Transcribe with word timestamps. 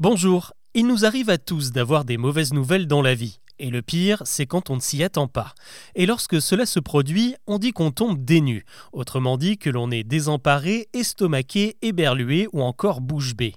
Bonjour, 0.00 0.54
il 0.72 0.86
nous 0.86 1.04
arrive 1.04 1.28
à 1.28 1.36
tous 1.36 1.72
d'avoir 1.72 2.06
des 2.06 2.16
mauvaises 2.16 2.54
nouvelles 2.54 2.86
dans 2.86 3.02
la 3.02 3.14
vie. 3.14 3.38
Et 3.58 3.68
le 3.68 3.82
pire, 3.82 4.22
c'est 4.24 4.46
quand 4.46 4.70
on 4.70 4.76
ne 4.76 4.80
s'y 4.80 5.04
attend 5.04 5.28
pas. 5.28 5.52
Et 5.94 6.06
lorsque 6.06 6.40
cela 6.40 6.64
se 6.64 6.80
produit, 6.80 7.34
on 7.46 7.58
dit 7.58 7.72
qu'on 7.72 7.90
tombe 7.90 8.24
dénu. 8.24 8.64
Autrement 8.94 9.36
dit 9.36 9.58
que 9.58 9.68
l'on 9.68 9.90
est 9.90 10.02
désemparé, 10.02 10.88
estomaqué, 10.94 11.76
éberlué 11.82 12.48
ou 12.54 12.62
encore 12.62 13.02
bouche 13.02 13.36
bée. 13.36 13.54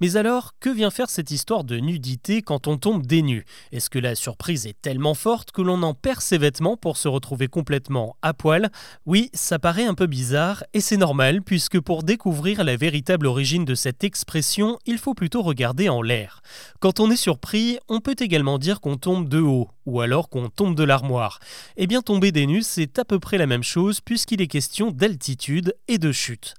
Mais 0.00 0.16
alors, 0.16 0.54
que 0.60 0.70
vient 0.70 0.90
faire 0.90 1.10
cette 1.10 1.30
histoire 1.30 1.64
de 1.64 1.76
nudité 1.76 2.42
quand 2.42 2.66
on 2.66 2.76
tombe 2.76 3.06
dénu 3.06 3.44
Est-ce 3.72 3.90
que 3.90 3.98
la 3.98 4.14
surprise 4.14 4.66
est 4.66 4.80
tellement 4.80 5.14
forte 5.14 5.50
que 5.52 5.62
l'on 5.62 5.82
en 5.82 5.94
perd 5.94 6.20
ses 6.20 6.38
vêtements 6.38 6.76
pour 6.76 6.96
se 6.96 7.08
retrouver 7.08 7.48
complètement 7.48 8.16
à 8.22 8.34
poil? 8.34 8.70
Oui, 9.06 9.30
ça 9.34 9.58
paraît 9.58 9.84
un 9.84 9.94
peu 9.94 10.06
bizarre, 10.06 10.64
et 10.74 10.80
c'est 10.80 10.96
normal, 10.96 11.42
puisque 11.42 11.80
pour 11.80 12.02
découvrir 12.02 12.64
la 12.64 12.76
véritable 12.76 13.26
origine 13.26 13.64
de 13.64 13.74
cette 13.74 14.04
expression, 14.04 14.78
il 14.86 14.98
faut 14.98 15.14
plutôt 15.14 15.42
regarder 15.42 15.88
en 15.88 16.02
l'air. 16.02 16.42
Quand 16.80 17.00
on 17.00 17.10
est 17.10 17.16
surpris, 17.16 17.78
on 17.88 18.00
peut 18.00 18.16
également 18.18 18.58
dire 18.58 18.80
qu'on 18.80 18.96
tombe 18.96 19.28
de 19.28 19.40
haut, 19.40 19.68
ou 19.88 20.02
alors 20.02 20.28
qu'on 20.28 20.50
tombe 20.50 20.74
de 20.74 20.84
l'armoire. 20.84 21.40
Eh 21.76 21.86
bien, 21.86 22.02
tomber 22.02 22.30
des 22.30 22.46
nues, 22.46 22.62
c'est 22.62 22.98
à 22.98 23.04
peu 23.04 23.18
près 23.18 23.38
la 23.38 23.46
même 23.46 23.62
chose, 23.62 24.00
puisqu'il 24.00 24.42
est 24.42 24.46
question 24.46 24.90
d'altitude 24.90 25.74
et 25.88 25.98
de 25.98 26.12
chute. 26.12 26.54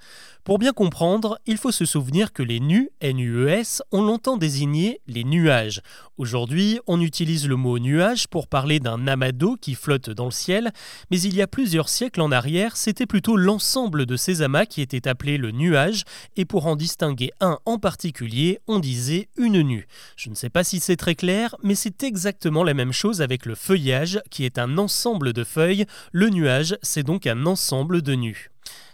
Pour 0.49 0.57
bien 0.57 0.71
comprendre, 0.71 1.37
il 1.45 1.57
faut 1.57 1.71
se 1.71 1.85
souvenir 1.85 2.33
que 2.33 2.41
les 2.41 2.59
nus, 2.59 2.89
NUES, 3.03 3.83
ont 3.91 4.01
longtemps 4.01 4.37
désigné 4.37 4.99
les 5.05 5.23
nuages. 5.23 5.81
Aujourd'hui, 6.17 6.79
on 6.87 7.01
utilise 7.01 7.47
le 7.47 7.55
mot 7.55 7.77
nuage 7.77 8.27
pour 8.27 8.47
parler 8.47 8.79
d'un 8.79 9.05
amas 9.07 9.31
d'eau 9.31 9.57
qui 9.61 9.75
flotte 9.75 10.09
dans 10.09 10.25
le 10.25 10.31
ciel, 10.31 10.71
mais 11.11 11.21
il 11.21 11.35
y 11.35 11.41
a 11.43 11.47
plusieurs 11.47 11.87
siècles 11.87 12.21
en 12.21 12.31
arrière, 12.31 12.77
c'était 12.77 13.05
plutôt 13.05 13.37
l'ensemble 13.37 14.07
de 14.07 14.15
ces 14.15 14.41
amas 14.41 14.65
qui 14.65 14.81
était 14.81 15.07
appelé 15.07 15.37
le 15.37 15.51
nuage, 15.51 16.03
et 16.35 16.45
pour 16.45 16.65
en 16.65 16.75
distinguer 16.75 17.31
un 17.41 17.59
en 17.65 17.77
particulier, 17.77 18.59
on 18.67 18.79
disait 18.79 19.29
une 19.37 19.61
nue. 19.61 19.87
Je 20.15 20.29
ne 20.29 20.35
sais 20.35 20.49
pas 20.49 20.63
si 20.63 20.79
c'est 20.79 20.97
très 20.97 21.15
clair, 21.15 21.55
mais 21.61 21.75
c'est 21.75 22.01
exactement 22.01 22.63
la 22.63 22.73
même 22.73 22.93
chose 22.93 23.18
avec 23.21 23.45
le 23.45 23.55
feuillage, 23.55 24.21
qui 24.29 24.45
est 24.45 24.57
un 24.57 24.77
ensemble 24.77 25.33
de 25.33 25.43
feuilles. 25.43 25.85
Le 26.11 26.29
nuage, 26.29 26.77
c'est 26.81 27.03
donc 27.03 27.27
un 27.27 27.45
ensemble 27.45 28.01
de 28.01 28.13
nus. 28.13 28.51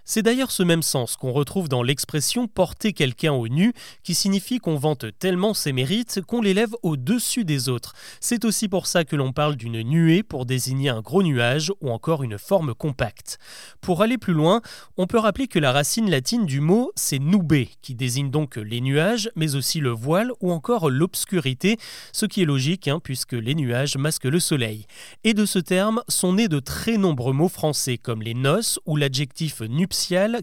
C'est 0.08 0.22
d'ailleurs 0.22 0.52
ce 0.52 0.62
même 0.62 0.84
sens 0.84 1.16
qu'on 1.16 1.32
retrouve 1.32 1.68
dans 1.68 1.82
l'expression 1.82 2.48
porter 2.48 2.94
quelqu'un 2.94 3.34
au 3.34 3.48
nu, 3.48 3.74
qui 4.04 4.14
signifie 4.14 4.60
qu'on 4.60 4.76
vante 4.76 5.06
tellement 5.18 5.56
ses 5.56 5.74
mérites 5.74 6.22
qu'on 6.22 6.44
l'élève 6.44 6.76
au-dessus 6.84 7.44
des 7.44 7.70
autres. 7.70 7.94
C'est 8.20 8.46
aussi 8.46 8.68
pour 8.68 8.86
ça 8.86 9.04
que 9.04 9.16
l'on 9.16 9.34
parle 9.34 9.56
d'une 9.56 9.82
nuée 9.82 10.22
pour 10.22 10.46
désigner 10.46 10.90
un 10.90 11.02
gros 11.02 11.24
nuage 11.24 11.72
ou 11.82 11.90
encore 11.90 12.22
une 12.22 12.38
forme 12.38 12.76
compacte. 12.76 13.40
Pour 13.82 14.04
aller 14.04 14.20
plus 14.20 14.34
loin, 14.34 14.62
on 14.98 15.08
peut 15.08 15.18
rappeler 15.18 15.48
que 15.48 15.58
la 15.58 15.72
racine 15.72 16.12
latine 16.12 16.46
du 16.46 16.60
mot 16.60 16.92
c'est 16.96 17.18
nubé, 17.18 17.70
qui 17.82 17.96
désigne 17.96 18.30
donc 18.30 18.58
les 18.58 18.82
nuages, 18.82 19.32
mais 19.36 19.56
aussi 19.56 19.80
le 19.80 19.90
voile 19.90 20.32
ou 20.40 20.52
encore 20.52 20.92
l'obscurité, 20.92 21.78
ce 22.12 22.28
qui 22.28 22.44
est 22.44 22.46
logique 22.46 22.88
hein, 22.88 23.00
puisque 23.04 23.34
les 23.34 23.56
nuages 23.56 23.98
masquent 23.98 24.26
le 24.26 24.40
soleil. 24.40 24.86
Et 25.24 25.34
de 25.34 25.48
ce 25.48 25.58
terme 25.58 26.04
sont 26.08 26.34
nés 26.34 26.48
de 26.48 26.60
très 26.60 26.98
nombreux 26.98 27.34
mots 27.34 27.50
français 27.50 27.98
comme 27.98 28.22
les 28.22 28.36
noces 28.36 28.80
ou 28.86 28.98
l'adjectif 28.98 29.62
nuptial 29.62 29.95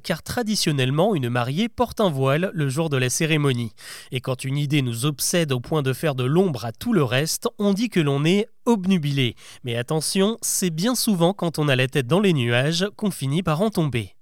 car 0.03 0.23
traditionnellement 0.23 1.15
une 1.15 1.29
mariée 1.29 1.69
porte 1.69 2.01
un 2.01 2.11
voile 2.11 2.51
le 2.55 2.69
jour 2.69 2.89
de 2.89 2.97
la 2.97 3.11
cérémonie. 3.11 3.73
Et 4.11 4.21
quand 4.21 4.45
une 4.45 4.57
idée 4.57 4.83
nous 4.83 5.05
obsède 5.05 5.53
au 5.53 5.61
point 5.61 5.83
de 5.83 5.93
faire 5.93 6.15
de 6.15 6.25
l'ombre 6.25 6.65
à 6.65 6.73
tout 6.73 6.93
le 6.93 7.05
reste, 7.05 7.49
on 7.59 7.73
dit 7.73 7.89
que 7.89 8.01
l'on 8.01 8.25
est 8.25 8.49
obnubilé. 8.65 9.35
Mais 9.65 9.77
attention, 9.77 10.39
c'est 10.43 10.71
bien 10.71 10.95
souvent 10.95 11.33
quand 11.33 11.59
on 11.59 11.69
a 11.69 11.77
la 11.77 11.89
tête 11.89 12.07
dans 12.07 12.21
les 12.21 12.33
nuages 12.33 12.87
qu'on 12.97 13.11
finit 13.11 13.43
par 13.43 13.61
en 13.61 13.71
tomber. 13.71 14.15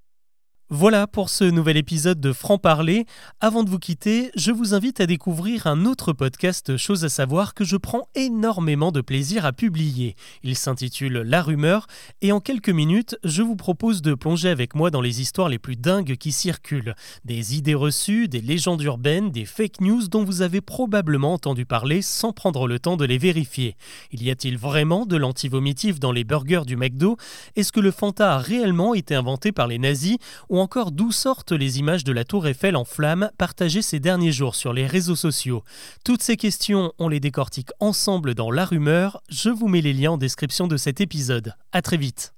Voilà 0.73 1.09
pour 1.09 1.31
ce 1.31 1.43
nouvel 1.43 1.77
épisode 1.77 2.21
de 2.21 2.33
Franc 2.33 2.57
Parler. 2.57 3.05
Avant 3.41 3.65
de 3.65 3.71
vous 3.71 3.81
quitter, 3.81 4.31
je 4.37 4.53
vous 4.53 4.73
invite 4.73 5.01
à 5.01 5.07
découvrir 5.07 5.67
un 5.67 5.85
autre 5.85 6.13
podcast 6.13 6.77
Chose 6.77 7.05
à 7.05 7.09
savoir 7.09 7.55
que 7.55 7.65
je 7.65 7.77
prends 7.77 8.07
énormément 8.15 8.93
de 8.93 9.01
plaisir 9.01 9.45
à 9.45 9.53
publier. 9.53 10.15
Il 10.45 10.55
s'intitule 10.55 11.23
La 11.23 11.43
rumeur 11.43 11.89
et 12.23 12.31
en 12.31 12.39
quelques 12.39 12.71
minutes, 12.71 13.19
je 13.25 13.43
vous 13.43 13.57
propose 13.57 14.01
de 14.01 14.15
plonger 14.15 14.49
avec 14.49 14.77
moi 14.77 14.93
dans 14.93 15.01
les 15.01 15.21
histoires 15.21 15.49
les 15.49 15.59
plus 15.59 15.75
dingues 15.75 16.15
qui 16.15 16.31
circulent. 16.31 16.95
Des 17.25 17.57
idées 17.57 17.75
reçues, 17.75 18.29
des 18.29 18.41
légendes 18.41 18.83
urbaines, 18.83 19.33
des 19.33 19.47
fake 19.47 19.81
news 19.81 20.07
dont 20.07 20.23
vous 20.23 20.41
avez 20.41 20.61
probablement 20.61 21.33
entendu 21.33 21.67
parler 21.67 22.01
sans 22.01 22.33
prendre 22.33 22.69
le 22.69 22.79
temps 22.79 22.97
de 22.97 23.05
les 23.05 23.19
vérifier. 23.19 23.75
Il 24.13 24.23
y 24.23 24.31
a-t-il 24.31 24.57
vraiment 24.57 25.05
de 25.05 25.17
l'antivomitif 25.17 25.99
dans 25.99 26.13
les 26.13 26.23
burgers 26.23 26.63
du 26.65 26.77
McDo? 26.77 27.17
Est-ce 27.57 27.73
que 27.73 27.81
le 27.81 27.91
Fanta 27.91 28.37
a 28.37 28.39
réellement 28.39 28.95
été 28.95 29.17
inventé 29.17 29.51
par 29.51 29.67
les 29.67 29.81
nazis? 29.81 30.19
Encore 30.61 30.93
d'où 30.93 31.13
sortent 31.13 31.53
les 31.53 31.79
images 31.79 32.05
de 32.05 32.13
la 32.13 32.25
tour 32.25 32.47
Eiffel 32.47 32.77
en 32.77 32.85
flammes 32.85 33.31
partagées 33.39 33.83
ces 33.83 34.01
derniers 34.01 34.33
jours 34.33 34.55
sur 34.55 34.73
les 34.73 34.87
réseaux 34.87 35.17
sociaux. 35.17 35.65
Toutes 36.05 36.23
ces 36.23 36.37
questions, 36.37 36.93
on 36.99 37.09
les 37.09 37.21
décortique 37.21 37.71
ensemble 37.81 38.35
dans 38.35 38.51
La 38.51 38.65
Rumeur. 38.65 39.23
Je 39.29 39.51
vous 39.51 39.69
mets 39.69 39.81
les 39.81 39.93
liens 39.93 40.13
en 40.13 40.19
description 40.19 40.67
de 40.67 40.77
cet 40.77 41.01
épisode. 41.01 41.55
A 41.73 41.83
très 41.83 41.97
vite. 41.97 42.35